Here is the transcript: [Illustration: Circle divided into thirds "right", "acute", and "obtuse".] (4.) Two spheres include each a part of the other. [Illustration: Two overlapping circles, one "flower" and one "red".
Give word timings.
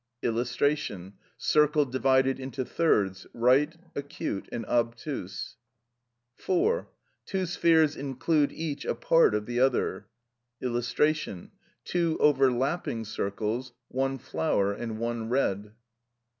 [Illustration: 0.23 1.13
Circle 1.37 1.85
divided 1.85 2.39
into 2.39 2.65
thirds 2.65 3.27
"right", 3.35 3.75
"acute", 3.95 4.49
and 4.51 4.65
"obtuse".] 4.65 5.57
(4.) 6.37 6.89
Two 7.27 7.45
spheres 7.45 7.95
include 7.95 8.51
each 8.51 8.83
a 8.83 8.95
part 8.95 9.35
of 9.35 9.45
the 9.45 9.59
other. 9.59 10.07
[Illustration: 10.59 11.51
Two 11.85 12.17
overlapping 12.19 13.05
circles, 13.05 13.73
one 13.89 14.17
"flower" 14.17 14.73
and 14.73 14.97
one 14.97 15.29
"red". 15.29 15.73